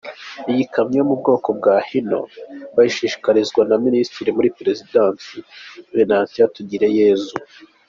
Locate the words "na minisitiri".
3.69-4.29